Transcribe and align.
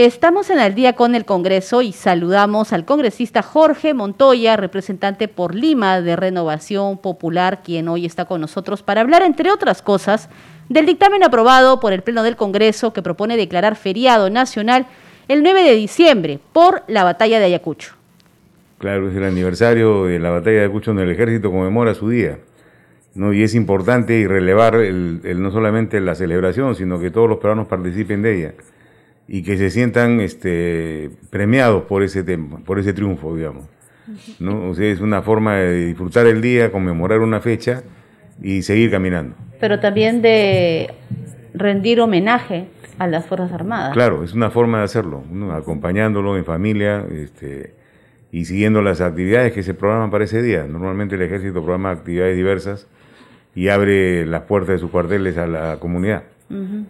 Estamos 0.00 0.48
en 0.50 0.60
el 0.60 0.76
día 0.76 0.92
con 0.92 1.16
el 1.16 1.24
Congreso 1.24 1.82
y 1.82 1.90
saludamos 1.90 2.72
al 2.72 2.84
congresista 2.84 3.42
Jorge 3.42 3.94
Montoya, 3.94 4.56
representante 4.56 5.26
por 5.26 5.56
Lima 5.56 6.00
de 6.00 6.14
Renovación 6.14 6.98
Popular, 6.98 7.64
quien 7.64 7.88
hoy 7.88 8.06
está 8.06 8.24
con 8.24 8.40
nosotros 8.40 8.84
para 8.84 9.00
hablar, 9.00 9.22
entre 9.22 9.50
otras 9.50 9.82
cosas, 9.82 10.30
del 10.68 10.86
dictamen 10.86 11.24
aprobado 11.24 11.80
por 11.80 11.92
el 11.92 12.02
Pleno 12.02 12.22
del 12.22 12.36
Congreso 12.36 12.92
que 12.92 13.02
propone 13.02 13.36
declarar 13.36 13.74
feriado 13.74 14.30
nacional 14.30 14.86
el 15.26 15.42
9 15.42 15.64
de 15.64 15.74
diciembre 15.74 16.38
por 16.52 16.84
la 16.86 17.02
batalla 17.02 17.40
de 17.40 17.46
Ayacucho. 17.46 17.94
Claro, 18.78 19.10
es 19.10 19.16
el 19.16 19.24
aniversario 19.24 20.04
de 20.04 20.20
la 20.20 20.30
batalla 20.30 20.58
de 20.58 20.60
Ayacucho 20.60 20.92
donde 20.92 21.02
el 21.02 21.10
ejército 21.10 21.50
conmemora 21.50 21.94
su 21.94 22.08
día. 22.08 22.38
¿no? 23.16 23.32
Y 23.32 23.42
es 23.42 23.52
importante 23.56 24.14
y 24.14 24.28
relevar 24.28 24.76
el, 24.76 25.42
no 25.42 25.50
solamente 25.50 26.00
la 26.00 26.14
celebración, 26.14 26.76
sino 26.76 27.00
que 27.00 27.10
todos 27.10 27.28
los 27.28 27.38
peruanos 27.38 27.66
participen 27.66 28.22
de 28.22 28.38
ella 28.38 28.54
y 29.28 29.42
que 29.42 29.58
se 29.58 29.70
sientan 29.70 30.20
este, 30.20 31.10
premiados 31.28 31.84
por 31.84 32.02
ese 32.02 32.24
tema, 32.24 32.60
por 32.64 32.78
ese 32.78 32.94
triunfo, 32.94 33.36
digamos. 33.36 33.66
¿no? 34.38 34.70
O 34.70 34.74
sea, 34.74 34.90
es 34.90 35.00
una 35.00 35.20
forma 35.20 35.56
de 35.56 35.86
disfrutar 35.86 36.26
el 36.26 36.40
día, 36.40 36.72
conmemorar 36.72 37.20
una 37.20 37.40
fecha 37.40 37.82
y 38.42 38.62
seguir 38.62 38.90
caminando. 38.90 39.36
Pero 39.60 39.80
también 39.80 40.22
de 40.22 40.94
rendir 41.52 42.00
homenaje 42.00 42.68
a 42.98 43.06
las 43.06 43.26
Fuerzas 43.26 43.52
Armadas. 43.52 43.92
Claro, 43.92 44.24
es 44.24 44.32
una 44.32 44.50
forma 44.50 44.78
de 44.78 44.84
hacerlo, 44.84 45.22
acompañándolo 45.52 46.38
en 46.38 46.46
familia 46.46 47.04
este, 47.12 47.74
y 48.32 48.46
siguiendo 48.46 48.80
las 48.80 49.02
actividades 49.02 49.52
que 49.52 49.62
se 49.62 49.74
programan 49.74 50.10
para 50.10 50.24
ese 50.24 50.40
día. 50.40 50.64
Normalmente 50.64 51.16
el 51.16 51.22
ejército 51.22 51.62
programa 51.62 51.90
actividades 51.90 52.34
diversas 52.34 52.86
y 53.54 53.68
abre 53.68 54.24
las 54.24 54.42
puertas 54.44 54.70
de 54.70 54.78
sus 54.78 54.90
cuarteles 54.90 55.36
a 55.36 55.46
la 55.46 55.78
comunidad 55.78 56.22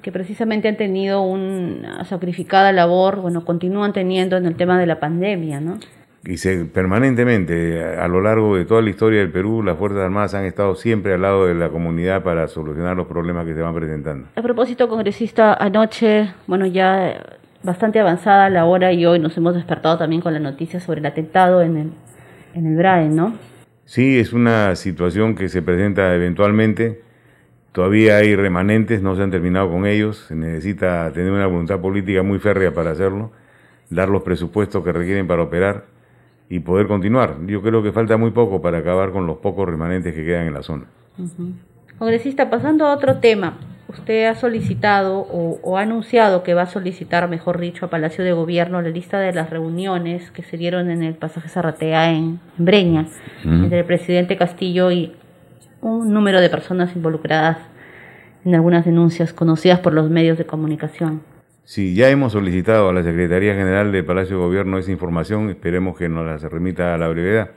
que 0.02 0.12
precisamente 0.12 0.68
han 0.68 0.76
tenido 0.76 1.22
una 1.22 2.04
sacrificada 2.04 2.72
labor, 2.72 3.20
bueno, 3.20 3.44
continúan 3.44 3.92
teniendo 3.92 4.36
en 4.36 4.46
el 4.46 4.54
tema 4.54 4.78
de 4.78 4.86
la 4.86 5.00
pandemia, 5.00 5.60
¿no? 5.60 5.78
Y 6.24 6.36
se, 6.36 6.64
permanentemente, 6.64 7.82
a 7.82 8.06
lo 8.08 8.20
largo 8.20 8.56
de 8.56 8.64
toda 8.64 8.82
la 8.82 8.90
historia 8.90 9.20
del 9.20 9.30
Perú, 9.30 9.62
las 9.62 9.78
Fuerzas 9.78 10.00
Armadas 10.00 10.34
han 10.34 10.44
estado 10.44 10.74
siempre 10.74 11.14
al 11.14 11.22
lado 11.22 11.46
de 11.46 11.54
la 11.54 11.70
comunidad 11.70 12.22
para 12.22 12.48
solucionar 12.48 12.96
los 12.96 13.06
problemas 13.06 13.46
que 13.46 13.54
se 13.54 13.62
van 13.62 13.74
presentando. 13.74 14.28
A 14.34 14.42
propósito, 14.42 14.88
congresista, 14.88 15.54
anoche, 15.54 16.30
bueno, 16.46 16.66
ya 16.66 17.38
bastante 17.62 17.98
avanzada 17.98 18.50
la 18.50 18.64
hora 18.64 18.92
y 18.92 19.06
hoy 19.06 19.18
nos 19.18 19.36
hemos 19.36 19.54
despertado 19.54 19.98
también 19.98 20.20
con 20.20 20.32
la 20.32 20.40
noticia 20.40 20.80
sobre 20.80 21.00
el 21.00 21.06
atentado 21.06 21.62
en 21.62 21.76
el, 21.76 21.90
en 22.54 22.66
el 22.66 22.76
BRAE, 22.76 23.08
¿no? 23.08 23.34
Sí, 23.84 24.18
es 24.18 24.32
una 24.32 24.76
situación 24.76 25.34
que 25.34 25.48
se 25.48 25.62
presenta 25.62 26.14
eventualmente 26.14 27.07
Todavía 27.72 28.16
hay 28.16 28.34
remanentes, 28.34 29.02
no 29.02 29.14
se 29.14 29.22
han 29.22 29.30
terminado 29.30 29.70
con 29.70 29.86
ellos, 29.86 30.24
se 30.28 30.34
necesita 30.34 31.10
tener 31.12 31.30
una 31.30 31.46
voluntad 31.46 31.80
política 31.80 32.22
muy 32.22 32.38
férrea 32.38 32.72
para 32.72 32.90
hacerlo, 32.90 33.30
dar 33.90 34.08
los 34.08 34.22
presupuestos 34.22 34.82
que 34.82 34.92
requieren 34.92 35.26
para 35.26 35.42
operar 35.42 35.84
y 36.48 36.60
poder 36.60 36.86
continuar. 36.86 37.36
Yo 37.46 37.62
creo 37.62 37.82
que 37.82 37.92
falta 37.92 38.16
muy 38.16 38.30
poco 38.30 38.62
para 38.62 38.78
acabar 38.78 39.12
con 39.12 39.26
los 39.26 39.38
pocos 39.38 39.68
remanentes 39.68 40.14
que 40.14 40.24
quedan 40.24 40.46
en 40.46 40.54
la 40.54 40.62
zona. 40.62 40.86
Congresista, 41.98 42.48
pasando 42.48 42.86
a 42.86 42.94
otro 42.94 43.18
tema, 43.18 43.58
usted 43.88 44.26
ha 44.26 44.34
solicitado 44.34 45.20
o, 45.20 45.76
ha 45.76 45.82
anunciado 45.82 46.42
que 46.42 46.54
va 46.54 46.62
a 46.62 46.66
solicitar, 46.66 47.28
mejor 47.28 47.58
dicho, 47.58 47.86
a 47.86 47.90
Palacio 47.90 48.24
de 48.24 48.32
Gobierno 48.32 48.80
la 48.80 48.90
lista 48.90 49.18
de 49.18 49.32
las 49.32 49.50
reuniones 49.50 50.30
que 50.30 50.42
se 50.42 50.56
dieron 50.56 50.90
en 50.90 51.02
el 51.02 51.14
pasaje 51.14 51.48
Zarratea 51.48 52.12
en, 52.12 52.40
Breña, 52.56 53.06
entre 53.44 53.80
el 53.80 53.84
presidente 53.84 54.36
Castillo 54.36 54.90
y 54.90 55.14
un 55.80 56.12
número 56.12 56.40
de 56.40 56.50
personas 56.50 56.94
involucradas 56.94 57.58
en 58.44 58.54
algunas 58.54 58.84
denuncias 58.84 59.32
conocidas 59.32 59.80
por 59.80 59.92
los 59.92 60.10
medios 60.10 60.38
de 60.38 60.46
comunicación. 60.46 61.22
Sí, 61.64 61.94
ya 61.94 62.08
hemos 62.08 62.32
solicitado 62.32 62.88
a 62.88 62.92
la 62.92 63.02
Secretaría 63.02 63.54
General 63.54 63.92
del 63.92 64.04
Palacio 64.04 64.38
de 64.38 64.42
Gobierno 64.42 64.78
esa 64.78 64.90
información, 64.90 65.50
esperemos 65.50 65.98
que 65.98 66.08
nos 66.08 66.24
la 66.24 66.48
remita 66.48 66.94
a 66.94 66.98
la 66.98 67.08
brevedad, 67.08 67.50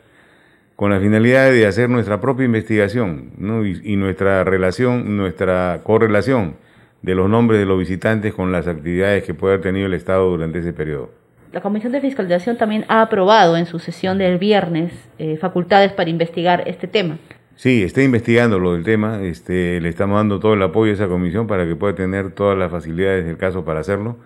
con 0.75 0.91
la 0.91 0.99
finalidad 0.99 1.49
de 1.49 1.65
hacer 1.65 1.89
nuestra 1.89 2.19
propia 2.19 2.45
investigación 2.45 3.31
y, 3.63 3.93
y 3.93 3.95
nuestra 3.95 4.43
relación, 4.43 5.15
nuestra 5.15 5.79
correlación 5.83 6.55
de 7.01 7.15
los 7.15 7.29
nombres 7.29 7.59
de 7.59 7.65
los 7.65 7.79
visitantes 7.79 8.33
con 8.33 8.51
las 8.51 8.67
actividades 8.67 9.23
que 9.23 9.33
puede 9.33 9.53
haber 9.53 9.63
tenido 9.63 9.87
el 9.87 9.93
Estado 9.93 10.29
durante 10.29 10.59
ese 10.59 10.73
periodo. 10.73 11.11
La 11.51 11.61
Comisión 11.61 11.91
de 11.91 11.99
Fiscalización 12.01 12.57
también 12.57 12.85
ha 12.87 13.01
aprobado 13.01 13.57
en 13.57 13.65
su 13.65 13.79
sesión 13.79 14.17
del 14.17 14.37
viernes 14.37 14.93
eh, 15.19 15.37
facultades 15.37 15.91
para 15.91 16.09
investigar 16.09 16.63
este 16.65 16.87
tema. 16.87 17.17
Sí, 17.55 17.83
está 17.83 18.01
investigando 18.01 18.59
lo 18.59 18.73
del 18.73 18.83
tema, 18.83 19.21
este, 19.21 19.79
le 19.81 19.89
estamos 19.89 20.17
dando 20.17 20.39
todo 20.39 20.55
el 20.55 20.63
apoyo 20.63 20.91
a 20.91 20.95
esa 20.95 21.07
comisión 21.07 21.47
para 21.47 21.65
que 21.65 21.75
pueda 21.75 21.93
tener 21.93 22.31
todas 22.31 22.57
las 22.57 22.71
facilidades 22.71 23.25
del 23.25 23.37
caso 23.37 23.63
para 23.63 23.81
hacerlo. 23.81 24.17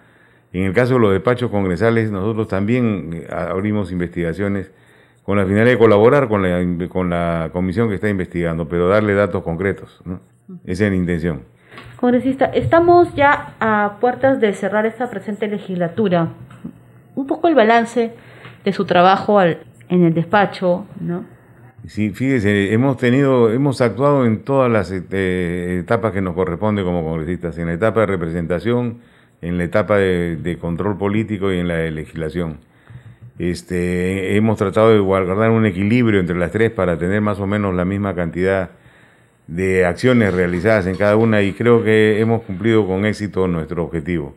En 0.53 0.63
el 0.63 0.73
caso 0.73 0.93
de 0.93 0.99
los 1.01 1.11
despachos 1.11 1.51
congresales, 1.51 2.11
nosotros 2.11 2.47
también 2.47 3.09
eh, 3.13 3.27
abrimos 3.29 3.91
investigaciones 3.91 4.71
con 5.23 5.37
la 5.37 5.45
finalidad 5.45 5.71
de 5.71 5.77
colaborar 5.77 6.29
con 6.29 6.43
la, 6.43 6.87
con 6.87 7.09
la 7.09 7.49
comisión 7.51 7.89
que 7.89 7.95
está 7.95 8.07
investigando, 8.07 8.69
pero 8.69 8.87
darle 8.87 9.15
datos 9.15 9.43
concretos. 9.43 10.01
¿no? 10.05 10.21
Esa 10.65 10.85
es 10.85 10.91
la 10.91 10.95
intención. 10.95 11.41
Congresista, 11.97 12.45
estamos 12.45 13.13
ya 13.15 13.55
a 13.59 13.97
puertas 13.99 14.39
de 14.39 14.53
cerrar 14.53 14.85
esta 14.85 15.09
presente 15.09 15.47
legislatura. 15.47 16.29
Un 17.15 17.27
poco 17.27 17.47
el 17.47 17.55
balance 17.55 18.13
de 18.63 18.71
su 18.73 18.85
trabajo 18.85 19.39
al, 19.39 19.59
en 19.89 20.05
el 20.05 20.13
despacho, 20.13 20.85
¿no? 20.99 21.34
Sí, 21.87 22.11
fíjese, 22.11 22.73
hemos 22.73 22.97
tenido, 22.97 23.51
hemos 23.51 23.79
actuado 23.81 24.25
en 24.25 24.43
todas 24.43 24.71
las 24.71 24.89
este, 24.91 25.79
etapas 25.79 26.13
que 26.13 26.21
nos 26.21 26.33
corresponde 26.33 26.83
como 26.83 27.03
congresistas, 27.03 27.57
en 27.57 27.67
la 27.67 27.73
etapa 27.73 28.01
de 28.01 28.05
representación, 28.07 29.01
en 29.41 29.57
la 29.57 29.65
etapa 29.65 29.97
de, 29.97 30.57
control 30.59 30.97
político 30.97 31.51
y 31.51 31.59
en 31.59 31.67
la 31.67 31.75
de 31.75 31.91
legislación. 31.91 32.57
Este, 33.37 34.35
hemos 34.35 34.57
tratado 34.57 34.91
de 34.91 34.99
guardar 34.99 35.51
un 35.51 35.65
equilibrio 35.65 36.19
entre 36.21 36.37
las 36.37 36.51
tres 36.51 36.71
para 36.71 36.97
tener 36.97 37.21
más 37.21 37.39
o 37.39 37.45
menos 37.45 37.75
la 37.75 37.85
misma 37.85 38.15
cantidad 38.15 38.71
de 39.47 39.85
acciones 39.85 40.33
realizadas 40.33 40.87
en 40.87 40.95
cada 40.95 41.17
una 41.17 41.41
y 41.43 41.53
creo 41.53 41.83
que 41.83 42.19
hemos 42.19 42.43
cumplido 42.43 42.87
con 42.87 43.05
éxito 43.05 43.47
nuestro 43.47 43.83
objetivo. 43.83 44.35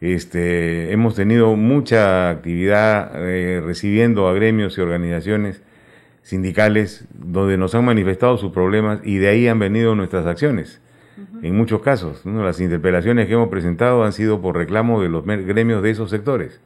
Este, 0.00 0.92
hemos 0.92 1.14
tenido 1.14 1.54
mucha 1.56 2.30
actividad 2.30 3.12
eh, 3.16 3.60
recibiendo 3.64 4.28
a 4.28 4.34
gremios 4.34 4.76
y 4.78 4.80
organizaciones 4.80 5.62
sindicales 6.24 7.06
donde 7.12 7.58
nos 7.58 7.74
han 7.74 7.84
manifestado 7.84 8.38
sus 8.38 8.50
problemas 8.50 9.00
y 9.04 9.18
de 9.18 9.28
ahí 9.28 9.46
han 9.46 9.58
venido 9.58 9.94
nuestras 9.94 10.26
acciones. 10.26 10.80
En 11.42 11.54
muchos 11.54 11.82
casos, 11.82 12.24
las 12.24 12.60
interpelaciones 12.60 13.28
que 13.28 13.34
hemos 13.34 13.50
presentado 13.50 14.02
han 14.02 14.12
sido 14.12 14.40
por 14.40 14.56
reclamo 14.56 15.00
de 15.00 15.10
los 15.10 15.24
gremios 15.24 15.82
de 15.82 15.90
esos 15.90 16.10
sectores, 16.10 16.60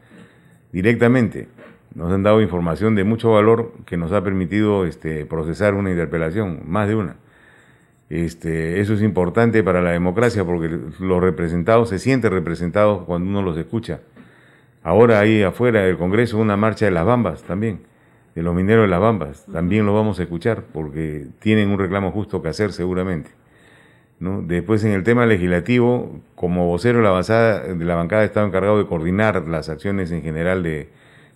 directamente. 0.72 1.48
Nos 1.94 2.12
han 2.12 2.22
dado 2.22 2.40
información 2.40 2.94
de 2.94 3.04
mucho 3.04 3.32
valor 3.32 3.72
que 3.84 3.96
nos 3.96 4.12
ha 4.12 4.22
permitido 4.22 4.86
este, 4.86 5.26
procesar 5.26 5.74
una 5.74 5.90
interpelación, 5.90 6.60
más 6.64 6.88
de 6.88 6.94
una. 6.94 7.16
Este, 8.08 8.80
eso 8.80 8.94
es 8.94 9.02
importante 9.02 9.62
para 9.62 9.82
la 9.82 9.90
democracia 9.90 10.44
porque 10.44 10.68
los 11.00 11.20
representados 11.20 11.88
se 11.88 11.98
sienten 11.98 12.30
representados 12.30 13.04
cuando 13.04 13.28
uno 13.28 13.42
los 13.42 13.58
escucha. 13.58 14.00
Ahora 14.82 15.18
ahí 15.18 15.42
afuera 15.42 15.82
del 15.82 15.98
Congreso 15.98 16.38
una 16.38 16.56
marcha 16.56 16.86
de 16.86 16.92
las 16.92 17.04
bambas 17.04 17.42
también 17.42 17.80
de 18.38 18.44
los 18.44 18.54
mineros 18.54 18.84
de 18.84 18.88
las 18.88 19.00
Bambas. 19.00 19.44
También 19.52 19.84
lo 19.84 19.94
vamos 19.94 20.20
a 20.20 20.22
escuchar 20.22 20.62
porque 20.72 21.26
tienen 21.40 21.70
un 21.70 21.78
reclamo 21.78 22.12
justo 22.12 22.40
que 22.40 22.48
hacer 22.48 22.72
seguramente. 22.72 23.30
¿no? 24.20 24.42
Después 24.42 24.84
en 24.84 24.92
el 24.92 25.02
tema 25.02 25.26
legislativo, 25.26 26.20
como 26.36 26.68
vocero 26.68 26.98
de 26.98 27.02
la, 27.02 27.10
avanzada, 27.10 27.60
de 27.62 27.84
la 27.84 27.96
bancada 27.96 28.22
he 28.22 28.26
estado 28.26 28.46
encargado 28.46 28.78
de 28.78 28.86
coordinar 28.86 29.48
las 29.48 29.68
acciones 29.68 30.12
en 30.12 30.22
general 30.22 30.62
de 30.62 30.88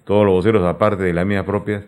todos 0.05 0.25
los 0.25 0.33
voceros 0.33 0.65
aparte 0.65 1.03
de 1.03 1.13
las 1.13 1.27
mías 1.27 1.45
propias. 1.45 1.83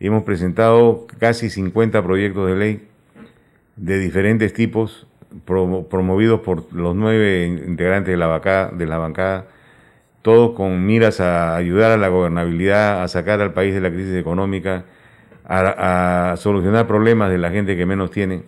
Hemos 0.00 0.22
presentado 0.22 1.06
casi 1.18 1.50
50 1.50 2.02
proyectos 2.02 2.48
de 2.48 2.56
ley 2.56 2.88
de 3.76 3.98
diferentes 3.98 4.54
tipos 4.54 5.06
promovidos 5.44 6.40
por 6.40 6.72
los 6.72 6.96
nueve 6.96 7.44
integrantes 7.44 8.10
de 8.10 8.16
la, 8.16 8.70
de 8.72 8.86
la 8.86 8.96
bancada 8.96 9.48
todo 10.26 10.54
con 10.56 10.84
miras 10.84 11.20
a 11.20 11.54
ayudar 11.54 11.92
a 11.92 11.96
la 11.96 12.08
gobernabilidad, 12.08 13.04
a 13.04 13.06
sacar 13.06 13.40
al 13.40 13.52
país 13.52 13.72
de 13.72 13.80
la 13.80 13.92
crisis 13.92 14.16
económica, 14.16 14.84
a, 15.44 16.34
solucionar 16.36 16.88
problemas 16.88 17.30
de 17.30 17.38
la 17.38 17.52
gente 17.52 17.76
que 17.76 17.86
menos 17.86 18.10
tiene. 18.10 18.42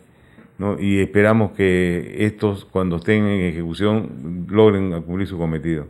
¿no? 0.59 0.77
Y 0.81 0.99
esperamos 0.99 1.53
que 1.53 2.17
estos, 2.27 2.65
cuando 2.65 2.97
estén 2.97 3.27
en 3.27 3.43
ejecución, 3.43 4.45
logren 4.51 4.91
cumplir 5.03 5.29
su 5.29 5.39
cometido. 5.39 5.87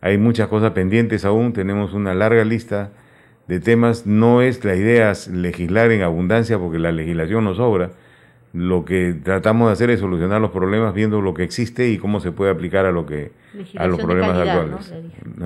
Hay 0.00 0.16
muchas 0.16 0.48
cosas 0.48 0.70
pendientes 0.70 1.26
aún, 1.26 1.52
tenemos 1.52 1.92
una 1.92 2.14
larga 2.14 2.42
lista 2.42 2.92
de 3.46 3.60
temas. 3.60 4.06
No 4.06 4.40
es 4.40 4.64
la 4.64 4.74
idea 4.74 5.12
legislar 5.30 5.92
en 5.92 6.00
abundancia 6.00 6.58
porque 6.58 6.78
la 6.78 6.92
legislación 6.92 7.44
nos 7.44 7.58
sobra, 7.58 7.90
lo 8.54 8.84
que 8.84 9.14
tratamos 9.14 9.66
de 9.66 9.72
hacer 9.72 9.90
es 9.90 9.98
solucionar 9.98 10.40
los 10.40 10.52
problemas 10.52 10.94
viendo 10.94 11.20
lo 11.20 11.34
que 11.34 11.42
existe 11.42 11.88
y 11.88 11.98
cómo 11.98 12.20
se 12.20 12.30
puede 12.30 12.52
aplicar 12.52 12.86
a 12.86 12.92
lo 12.92 13.04
que 13.04 13.32
a 13.76 13.88
los 13.88 14.00
problemas 14.00 14.36
actuales. 14.36 14.94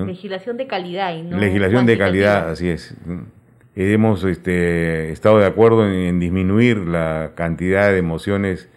Legislación 0.05 0.57
de 0.57 0.67
calidad 0.67 1.15
y 1.15 1.23
no 1.23 1.37
Legislación 1.37 1.87
de 1.87 1.97
calidad, 1.97 2.51
así 2.51 2.69
es. 2.69 2.95
Hemos 3.75 4.23
este, 4.25 5.11
estado 5.11 5.39
de 5.39 5.47
acuerdo 5.47 5.91
en, 5.91 6.19
disminuir 6.19 6.77
la 6.77 7.31
cantidad 7.33 7.91
de 7.91 8.03
mociones 8.03 8.69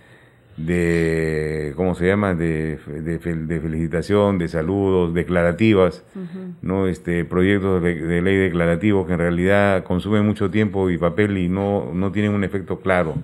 de 0.56 1.72
¿cómo 1.76 1.94
se 1.94 2.06
llama? 2.06 2.34
De, 2.34 2.78
de, 2.86 3.18
felicitación, 3.18 4.38
de 4.38 4.48
saludos, 4.48 5.14
declarativas, 5.14 6.04
¿no? 6.60 6.86
Este, 6.86 7.24
proyectos 7.24 7.82
de, 7.82 8.22
ley 8.22 8.36
declarativos 8.36 9.06
que 9.06 9.14
en 9.14 9.18
realidad 9.18 9.84
consumen 9.84 10.26
mucho 10.26 10.50
tiempo 10.50 10.90
y 10.90 10.98
papel 10.98 11.38
y 11.38 11.48
no, 11.48 11.92
no 11.92 12.12
tienen 12.12 12.32
un 12.32 12.44
efecto 12.44 12.80
claro 12.80 13.14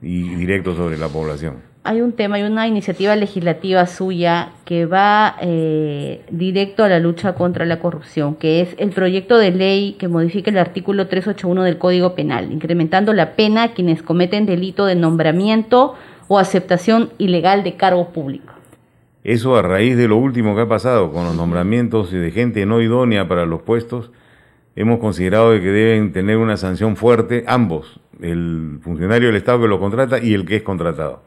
y 0.00 0.34
directo 0.36 0.74
sobre 0.74 0.96
la 0.96 1.08
población 1.08 1.70
hay 1.82 2.02
un 2.02 2.12
tema, 2.12 2.36
hay 2.36 2.42
una 2.42 2.68
iniciativa 2.68 3.16
legislativa 3.16 3.86
suya 3.86 4.50
que 4.66 4.84
va 4.84 5.36
eh, 5.40 6.22
directo 6.30 6.84
a 6.84 6.88
la 6.88 6.98
lucha 6.98 7.34
contra 7.34 7.64
la 7.64 7.80
corrupción, 7.80 8.34
que 8.34 8.60
es 8.60 8.74
el 8.78 8.90
proyecto 8.90 9.38
de 9.38 9.50
ley 9.50 9.96
que 9.98 10.06
modifica 10.06 10.50
el 10.50 10.58
artículo 10.58 11.06
381 11.06 11.62
del 11.62 11.78
Código 11.78 12.14
Penal, 12.14 12.52
incrementando 12.52 13.14
la 13.14 13.32
pena 13.34 13.62
a 13.62 13.72
quienes 13.72 14.02
cometen 14.02 14.44
delito 14.44 14.84
de 14.84 14.94
nombramiento 14.94 15.94
o 16.30 16.38
aceptación 16.38 17.10
ilegal 17.18 17.64
de 17.64 17.76
cargo 17.76 18.12
público. 18.12 18.54
Eso 19.24 19.56
a 19.56 19.62
raíz 19.62 19.96
de 19.96 20.06
lo 20.06 20.16
último 20.16 20.54
que 20.54 20.62
ha 20.62 20.68
pasado 20.68 21.12
con 21.12 21.24
los 21.24 21.34
nombramientos 21.34 22.12
de 22.12 22.30
gente 22.30 22.64
no 22.66 22.80
idónea 22.80 23.26
para 23.26 23.46
los 23.46 23.62
puestos, 23.62 24.12
hemos 24.76 25.00
considerado 25.00 25.50
que 25.52 25.60
deben 25.60 26.12
tener 26.12 26.36
una 26.36 26.56
sanción 26.56 26.96
fuerte 26.96 27.42
ambos, 27.48 28.00
el 28.20 28.78
funcionario 28.80 29.26
del 29.26 29.36
Estado 29.36 29.62
que 29.62 29.66
lo 29.66 29.80
contrata 29.80 30.22
y 30.22 30.32
el 30.32 30.46
que 30.46 30.56
es 30.56 30.62
contratado 30.62 31.22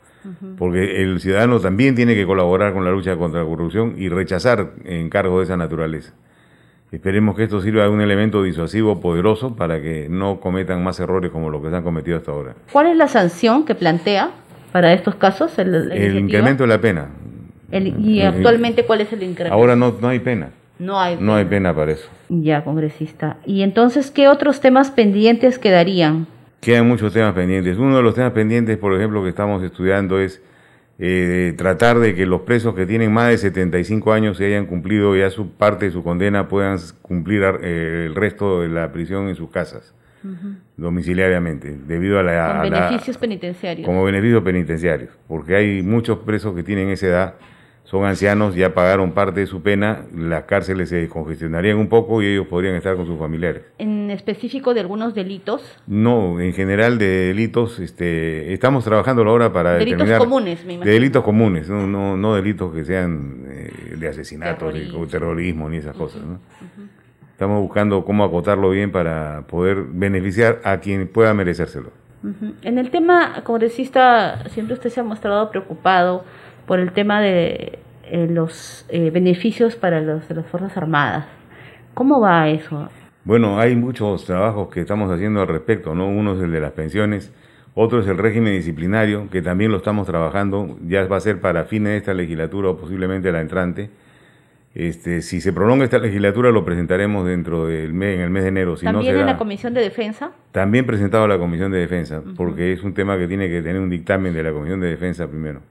porque 0.58 1.02
el 1.02 1.20
ciudadano 1.20 1.60
también 1.60 1.96
tiene 1.96 2.16
que 2.16 2.26
colaborar 2.26 2.74
con 2.74 2.86
la 2.86 2.92
lucha 2.92 3.18
contra 3.18 3.42
la 3.42 3.48
corrupción 3.48 3.96
y 3.98 4.10
rechazar 4.10 4.72
encargos 4.86 5.40
de 5.40 5.44
esa 5.46 5.58
naturaleza. 5.58 6.14
Esperemos 6.92 7.36
que 7.36 7.44
esto 7.44 7.60
sirva 7.60 7.84
de 7.84 7.90
un 7.90 8.02
elemento 8.02 8.44
disuasivo 8.44 9.00
poderoso 9.00 9.56
para 9.56 9.82
que 9.82 10.08
no 10.10 10.40
cometan 10.40 10.84
más 10.84 11.00
errores 11.00 11.32
como 11.32 11.50
los 11.50 11.62
que 11.62 11.72
se 11.72 11.76
han 11.76 11.84
cometido 11.84 12.18
hasta 12.18 12.32
ahora. 12.32 12.54
¿Cuál 12.72 12.88
es 12.88 12.96
la 12.96 13.08
sanción 13.08 13.66
que 13.66 13.74
plantea 13.74 14.32
para 14.74 14.92
estos 14.92 15.16
casos? 15.16 15.58
El, 15.60 16.18
incremento 16.18 16.64
de 16.64 16.68
la 16.68 16.82
pena. 16.82 17.08
¿Y 17.72 18.22
actualmente 18.22 18.84
cuál 18.84 19.02
es 19.02 19.14
el 19.14 19.24
incremento? 19.24 19.54
Ahora 19.54 19.76
no, 19.76 19.96
no 20.02 20.10
hay 20.10 20.20
pena. 20.20 20.50
No 20.80 21.00
hay 21.00 21.16
No 21.20 21.36
hay 21.36 21.46
pena 21.46 21.74
para 21.74 21.92
eso. 21.92 22.10
Ya, 22.28 22.64
congresista. 22.64 23.38
¿Y 23.46 23.62
entonces 23.62 24.10
qué 24.10 24.28
otros 24.28 24.60
temas 24.60 24.90
pendientes 24.90 25.60
quedarían? 25.60 26.26
Quedan 26.60 26.88
muchos 26.88 27.14
temas 27.14 27.34
pendientes. 27.34 27.78
Uno 27.78 27.98
de 27.98 28.02
los 28.02 28.16
temas 28.16 28.32
pendientes, 28.32 28.78
por 28.78 28.96
ejemplo, 28.96 29.22
que 29.22 29.30
estamos 29.30 29.62
estudiando 29.64 30.20
es 30.20 30.42
eh, 30.98 31.54
tratar 31.56 32.00
de 32.00 32.16
que 32.16 32.26
los 32.26 32.42
presos 32.42 32.74
que 32.74 32.88
tienen 32.88 33.14
más 33.14 33.30
de 33.30 33.38
75 33.38 34.12
años 34.12 34.42
y 34.42 34.46
hayan 34.46 34.66
cumplido 34.66 35.16
ya 35.16 35.30
su 35.30 35.52
parte 35.52 35.86
de 35.86 35.92
su 35.92 36.04
condena 36.04 36.48
puedan 36.48 36.80
cumplir 37.04 37.44
eh, 37.62 38.06
el 38.08 38.16
resto 38.16 38.62
de 38.62 38.70
la 38.70 38.92
prisión 38.92 39.30
en 39.30 39.36
sus 39.36 39.52
casas, 39.52 39.94
domiciliariamente, 40.78 41.78
debido 41.86 42.20
a 42.20 42.24
la... 42.24 42.62
beneficios 42.62 43.18
penitenciarios. 43.18 43.86
Como 43.86 44.04
beneficios 44.04 44.44
penitenciarios, 44.44 45.12
porque 45.28 45.56
hay 45.56 45.82
muchos 45.82 46.20
presos 46.20 46.56
que 46.56 46.64
tienen 46.64 46.90
esa 46.90 47.08
edad 47.08 47.34
son 47.94 48.06
ancianos, 48.06 48.56
ya 48.56 48.74
pagaron 48.74 49.12
parte 49.12 49.42
de 49.42 49.46
su 49.46 49.62
pena, 49.62 50.06
las 50.16 50.46
cárceles 50.46 50.90
se 50.90 51.08
congestionarían 51.10 51.78
un 51.78 51.90
poco 51.90 52.24
y 52.24 52.28
ellos 52.28 52.48
podrían 52.48 52.76
estar 52.76 52.96
con 52.96 53.06
sus 53.06 53.20
familiares. 53.20 53.64
¿En 53.78 54.10
específico 54.10 54.74
de 54.74 54.80
algunos 54.80 55.14
delitos? 55.14 55.62
No, 55.86 56.40
en 56.40 56.54
general 56.54 56.98
de 56.98 57.28
delitos, 57.28 57.80
este, 57.80 58.52
estamos 58.52 58.84
trabajando 58.86 59.22
ahora 59.24 59.54
para 59.54 59.74
delitos 59.74 60.10
comunes, 60.18 60.66
me 60.66 60.74
imagino. 60.74 60.86
De 60.86 60.92
delitos 60.92 61.24
comunes, 61.24 61.70
no, 61.70 62.18
no, 62.18 62.36
delitos 62.36 62.74
que 62.74 62.84
sean 62.86 63.46
eh, 63.48 63.96
de 63.98 64.08
asesinato, 64.08 64.72
terrorismo. 64.72 65.08
terrorismo 65.08 65.70
ni 65.70 65.78
esas 65.78 65.96
cosas. 65.96 66.22
Estamos 67.44 67.62
buscando 67.62 68.06
cómo 68.06 68.24
acotarlo 68.24 68.70
bien 68.70 68.94
para 68.94 69.42
poder 69.50 69.84
beneficiar 69.84 70.62
a 70.64 70.78
quien 70.78 71.10
pueda 71.10 71.34
merecérselo. 71.34 71.90
En 72.62 72.78
el 72.78 72.90
tema 72.90 73.44
congresista, 73.44 74.48
siempre 74.48 74.76
usted 74.76 74.90
se 74.90 75.02
ha 75.02 75.04
mostrado 75.04 75.50
preocupado 75.52 76.24
por 76.66 76.80
el 76.80 76.94
tema 76.94 77.20
de 77.20 77.80
eh, 78.06 78.28
los 78.30 78.86
eh, 78.88 79.10
beneficios 79.10 79.76
para 79.76 80.00
los 80.00 80.26
de 80.30 80.36
las 80.36 80.46
Fuerzas 80.46 80.78
Armadas. 80.78 81.26
¿Cómo 81.94 82.22
va 82.22 82.48
eso? 82.48 82.88
Bueno, 83.26 83.60
hay 83.60 83.76
muchos 83.76 84.24
trabajos 84.24 84.70
que 84.70 84.80
estamos 84.80 85.12
haciendo 85.12 85.42
al 85.42 85.50
respecto, 85.50 85.94
¿no? 85.94 86.08
Uno 86.08 86.36
es 86.36 86.44
el 86.44 86.52
de 86.54 86.62
las 86.62 86.72
pensiones, 86.72 87.34
otro 87.76 88.00
es 88.00 88.08
el 88.08 88.18
régimen 88.18 88.54
disciplinario, 88.54 89.30
que 89.30 89.42
también 89.42 89.70
lo 89.70 89.80
estamos 89.80 90.08
trabajando, 90.08 90.78
ya 90.88 91.06
va 91.08 91.18
a 91.18 91.20
ser 91.20 91.42
para 91.42 91.66
fines 91.66 91.92
de 91.92 91.98
esta 91.98 92.14
legislatura 92.14 92.70
o 92.70 92.78
posiblemente 92.78 93.34
la 93.34 93.42
entrante. 93.42 93.90
Este, 94.76 95.22
si 95.22 95.40
se 95.40 95.54
prolonga 95.54 95.86
esta 95.86 96.00
legislatura 96.00 96.50
lo 96.50 96.66
presentaremos 96.66 97.28
dentro 97.28 97.68
del 97.68 97.94
mes, 97.94 98.16
en 98.16 98.22
el 98.22 98.30
mes 98.32 98.44
de 98.44 98.50
enero. 98.50 98.76
Si 98.76 98.86
¿También 98.86 99.18
en 99.18 99.26
la 99.28 99.38
Comisión 99.38 99.74
de 99.74 99.82
Defensa? 99.82 100.32
También 100.52 100.86
presentado 100.88 101.26
a 101.26 101.28
la 101.28 101.38
Comisión 101.38 101.72
de 101.72 101.78
Defensa, 101.78 102.24
porque 102.36 102.74
es 102.74 102.82
un 102.84 102.96
tema 102.96 103.18
que 103.18 103.28
tiene 103.28 103.50
que 103.50 103.62
tener 103.62 103.80
un 103.80 103.90
dictamen 103.90 104.34
de 104.34 104.42
la 104.42 104.52
Comisión 104.52 104.80
de 104.80 104.88
Defensa 104.88 105.28
primero. 105.28 105.62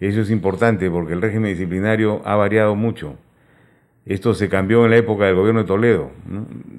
Eso 0.00 0.22
es 0.22 0.30
importante 0.30 0.90
porque 0.90 1.12
el 1.12 1.20
régimen 1.20 1.50
disciplinario 1.50 2.22
ha 2.24 2.34
variado 2.36 2.74
mucho. 2.74 3.16
Esto 4.06 4.34
se 4.34 4.48
cambió 4.48 4.84
en 4.84 4.90
la 4.90 4.96
época 4.96 5.26
del 5.26 5.34
gobierno 5.34 5.60
de 5.60 5.66
Toledo. 5.66 6.10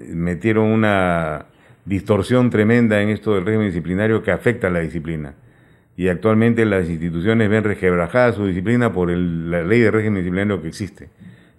Metieron 0.10 0.66
una 0.66 1.46
distorsión 1.86 2.50
tremenda 2.50 3.02
en 3.02 3.10
esto 3.10 3.36
del 3.36 3.46
régimen 3.46 3.68
disciplinario 3.68 4.24
que 4.24 4.32
afecta 4.32 4.68
a 4.68 4.72
la 4.72 4.80
disciplina. 4.80 5.36
Y 5.98 6.08
actualmente 6.10 6.66
las 6.66 6.90
instituciones 6.90 7.50
ven 7.50 7.64
requebrajada 7.64 8.34
su 8.34 8.48
disciplina 8.48 8.92
por 8.92 9.10
la 9.10 9.64
ley 9.64 9.80
de 9.80 9.92
régimen 9.92 10.22
disciplinario 10.22 10.62
que 10.62 10.68
existe. 10.68 11.10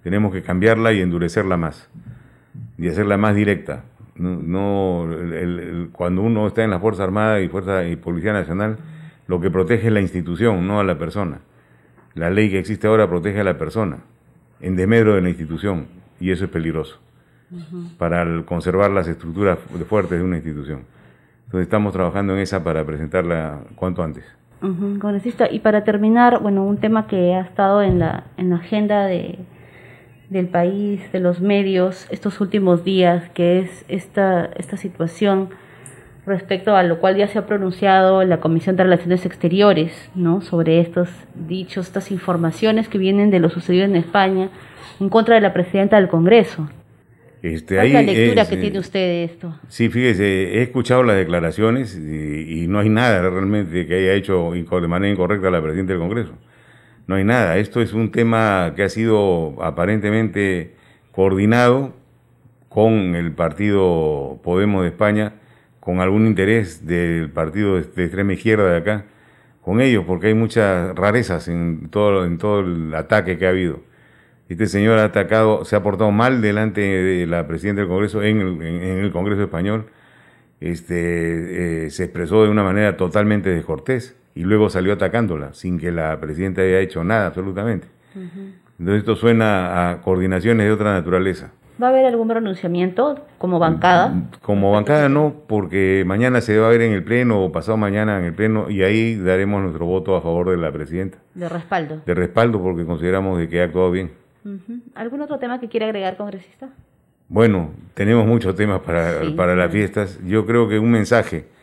Tenemos 0.07 0.33
que 0.33 0.41
cambiarla 0.41 0.93
y 0.93 1.01
endurecerla 1.01 1.57
más 1.57 1.91
y 2.79 2.87
hacerla 2.87 3.17
más 3.17 3.35
directa. 3.35 3.83
No, 4.15 5.05
cuando 5.91 6.23
uno 6.23 6.47
está 6.47 6.63
en 6.63 6.71
la 6.71 6.79
Fuerza 6.79 7.03
Armada 7.03 7.41
y 7.41 7.49
Fuerza 7.49 7.85
y 7.89 7.97
Policía 7.97 8.33
Nacional, 8.33 8.77
lo 9.27 9.41
que 9.41 9.51
protege 9.51 9.89
es 9.89 9.93
la 9.93 10.01
institución, 10.01 10.65
no 10.65 10.79
a 10.79 10.85
la 10.85 10.97
persona. 10.97 11.41
La 12.15 12.31
ley 12.31 12.51
que 12.51 12.61
existe 12.61 12.87
ahora 12.87 13.09
protege 13.09 13.41
a 13.41 13.43
la 13.43 13.59
persona, 13.59 13.99
en 14.61 14.77
desmedro 14.77 15.17
de 15.17 15.23
la 15.23 15.29
institución, 15.29 15.87
y 16.21 16.31
eso 16.31 16.45
es 16.45 16.51
peligroso 16.53 17.01
para 17.99 18.45
conservar 18.45 18.93
las 18.93 19.09
estructuras 19.09 19.59
fuertes 19.89 20.21
de 20.21 20.25
una 20.25 20.37
institución. 20.37 20.83
Entonces 21.47 21.63
estamos 21.63 21.93
trabajando 21.93 22.33
en 22.35 22.43
esa 22.43 22.63
para 22.63 22.85
presentarla 22.85 23.59
cuanto 23.75 24.05
antes. 24.05 24.25
Congresista, 24.61 25.51
y 25.51 25.59
para 25.59 25.83
terminar, 25.83 26.41
bueno, 26.41 26.65
un 26.65 26.79
tema 26.79 27.09
que 27.09 27.35
ha 27.35 27.41
estado 27.41 27.83
en 27.83 27.99
la, 27.99 28.23
en 28.37 28.51
la 28.51 28.57
agenda 28.57 29.07
de, 29.07 29.41
del 30.31 30.49
país, 30.49 31.01
de 31.13 31.21
los 31.21 31.41
medios, 31.41 32.07
estos 32.11 32.41
últimos 32.41 32.85
días, 32.85 33.29
que 33.31 33.61
es 33.61 33.85
esta, 33.89 34.51
esta 34.57 34.77
situación 34.77 35.51
respecto 36.27 36.75
a 36.75 36.83
lo 36.83 36.99
cual 36.99 37.17
ya 37.17 37.29
se 37.29 37.39
ha 37.39 37.47
pronunciado 37.47 38.25
la 38.25 38.41
Comisión 38.41 38.77
de 38.77 38.83
Relaciones 38.83 39.25
Exteriores, 39.25 40.11
¿no? 40.15 40.41
Sobre 40.41 40.81
estos 40.81 41.09
dichos, 41.35 41.87
estas 41.87 42.11
informaciones 42.11 42.89
que 42.89 42.99
vienen 42.99 43.31
de 43.31 43.39
lo 43.39 43.49
sucedido 43.49 43.85
en 43.85 43.95
España 43.95 44.51
en 44.99 45.09
contra 45.09 45.37
de 45.37 45.41
la 45.41 45.53
presidenta 45.53 45.97
del 45.97 46.09
Congreso. 46.09 46.69
Este, 47.43 47.77
¿Cuál 47.77 47.87
es 47.87 47.93
la 47.93 48.03
lectura 48.03 48.49
que 48.49 48.57
tiene 48.57 48.79
usted 48.81 48.99
de 48.99 49.25
esto? 49.25 49.55
Sí, 49.69 49.89
fíjese, 49.89 50.59
he 50.59 50.63
escuchado 50.63 51.05
las 51.05 51.17
declaraciones 51.17 51.97
y, 51.97 52.67
no 52.67 52.81
hay 52.81 52.89
nada 52.89 53.23
realmente 53.23 53.87
que 53.87 53.95
haya 53.95 54.15
hecho 54.15 54.51
de 54.51 54.89
manera 54.89 55.13
incorrecta 55.13 55.51
la 55.51 55.63
presidenta 55.63 55.93
del 55.93 56.01
Congreso. 56.01 56.33
No 57.07 57.15
hay 57.15 57.25
nada. 57.25 57.57
Esto 57.59 57.81
es 57.81 57.93
un 57.93 58.11
tema 58.11 58.73
que 58.77 58.83
ha 58.83 58.89
sido 58.89 59.63
aparentemente 59.63 60.75
coordinado 61.13 61.95
con 62.69 63.15
el 63.15 63.33
partido 63.33 64.41
Podemos 64.43 64.83
de 64.83 64.89
España 64.89 65.35
con 65.87 66.01
algún 66.01 66.27
interés 66.27 66.85
del 66.85 67.31
partido 67.31 67.77
de 67.77 67.83
extrema 67.83 68.33
izquierda 68.33 68.73
de 68.73 68.77
acá, 68.79 69.05
con 69.63 69.81
ellos, 69.81 70.05
porque 70.05 70.27
hay 70.27 70.35
muchas 70.35 70.93
rarezas 70.97 71.47
en 71.47 71.91
todo, 71.91 72.25
el 72.25 72.93
ataque 72.93 73.39
que 73.39 73.47
ha 73.47 73.51
habido. 73.51 73.83
Este 74.49 74.67
señor 74.67 74.99
ha 74.99 75.05
atacado, 75.05 75.65
se 75.65 75.77
ha 75.77 75.85
portado 75.85 76.11
mal 76.11 76.43
delante 76.43 76.81
de 76.81 77.27
la 77.29 77.47
presidenta 77.47 77.83
del 77.83 77.89
Congreso 77.89 78.25
en 78.25 78.41
el, 78.61 79.13
Congreso 79.13 79.45
español, 79.45 79.87
este, 80.61 81.87
eh, 81.87 81.91
se 81.91 82.03
expresó 82.03 82.43
de 82.43 82.51
una 82.51 82.65
manera 82.65 82.97
totalmente 82.97 83.51
descortés 83.51 84.17
y 84.37 84.45
luego 84.45 84.69
salió 84.69 84.93
atacándola 84.93 85.55
sin 85.55 85.79
que 85.79 85.91
la 85.91 86.21
presidenta 86.21 86.61
haya 86.61 86.79
hecho 86.81 87.03
nada 87.03 87.29
absolutamente. 87.29 87.89
Entonces 88.79 88.99
esto 88.99 89.17
suena 89.17 89.91
a 89.91 90.03
coordinaciones 90.03 90.67
de 90.67 90.73
otra 90.73 90.93
naturaleza. 90.93 91.53
¿Va 91.83 91.89
a 91.89 91.91
haber 91.91 92.05
algún 92.05 92.29
pronunciamiento 92.29 93.27
como 93.39 93.59
bancada? 93.59 94.13
Como 94.43 94.73
bancada 94.73 95.09
no, 95.09 95.35
porque 95.47 96.05
mañana 96.07 96.43
se 96.43 96.59
va 96.59 96.69
a 96.69 96.71
ver 96.71 96.83
en 96.83 96.93
el 96.93 97.03
Pleno 97.03 97.43
o 97.43 97.51
pasado 97.51 97.79
mañana 97.79 98.19
en 98.19 98.27
el 98.27 98.35
Pleno 98.35 98.71
y 98.71 98.83
ahí 98.83 99.17
daremos 99.17 99.63
nuestro 99.63 99.87
voto 99.87 100.17
a 100.17 100.21
favor 100.21 100.51
de 100.51 100.59
la 100.59 100.71
presidenta. 100.71 101.19
De 101.35 101.49
respaldo. 101.49 102.03
De 102.05 102.15
respaldo 102.15 102.63
porque 102.63 102.85
consideramos 102.85 103.39
de 103.39 103.49
que 103.49 103.63
ha 103.63 103.65
actuado 103.65 103.91
bien. 103.91 104.11
¿Algún 104.95 105.23
otro 105.23 105.39
tema 105.39 105.59
que 105.61 105.69
quiera 105.69 105.87
agregar, 105.87 106.17
congresista? 106.17 106.69
Bueno, 107.29 107.71
tenemos 107.95 108.27
muchos 108.27 108.55
temas 108.55 108.81
para, 108.81 109.23
para 109.35 109.57
las 109.57 109.73
fiestas. 109.73 110.21
Yo 110.25 110.47
creo 110.47 110.69
que 110.69 110.79
un 110.79 110.91
mensaje 110.91 111.56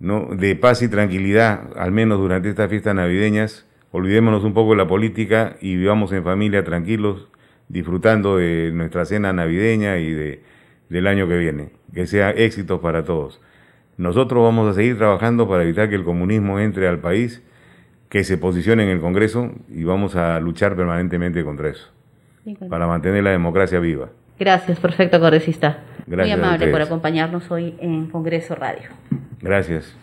¿no? 0.00 0.28
de 0.34 0.56
paz 0.56 0.82
y 0.82 0.88
tranquilidad, 0.88 1.70
al 1.76 1.92
menos 1.92 2.18
durante 2.18 2.48
estas 2.48 2.68
fiestas 2.70 2.94
navideñas, 2.94 3.66
olvidémonos 3.90 4.44
un 4.44 4.54
poco 4.54 4.70
de 4.70 4.76
la 4.76 4.86
política 4.86 5.56
y 5.60 5.76
vivamos 5.76 6.12
en 6.12 6.24
familia 6.24 6.64
tranquilos, 6.64 7.28
disfrutando 7.68 8.36
de 8.36 8.70
nuestra 8.72 9.04
cena 9.04 9.32
navideña 9.32 9.98
y 9.98 10.12
de, 10.12 10.42
del 10.88 11.06
año 11.06 11.28
que 11.28 11.36
viene. 11.36 11.70
Que 11.92 12.06
sea 12.06 12.30
éxito 12.30 12.80
para 12.80 13.04
todos. 13.04 13.40
Nosotros 13.96 14.42
vamos 14.42 14.70
a 14.70 14.74
seguir 14.74 14.96
trabajando 14.96 15.48
para 15.48 15.64
evitar 15.64 15.88
que 15.88 15.96
el 15.96 16.04
comunismo 16.04 16.60
entre 16.60 16.86
al 16.86 17.00
país, 17.00 17.42
que 18.08 18.24
se 18.24 18.38
posicione 18.38 18.84
en 18.84 18.90
el 18.90 19.00
Congreso 19.00 19.52
y 19.68 19.84
vamos 19.84 20.16
a 20.16 20.38
luchar 20.40 20.76
permanentemente 20.76 21.42
contra 21.44 21.70
eso, 21.70 21.90
para 22.70 22.86
mantener 22.86 23.24
la 23.24 23.30
democracia 23.30 23.80
viva. 23.80 24.10
Gracias, 24.38 24.78
perfecto, 24.78 25.18
congresista. 25.18 25.82
Gracias 26.06 26.38
Muy 26.38 26.46
amable 26.46 26.68
por 26.68 26.80
acompañarnos 26.80 27.50
hoy 27.50 27.74
en 27.80 28.06
Congreso 28.06 28.54
Radio. 28.54 28.88
Gracias. 29.40 29.94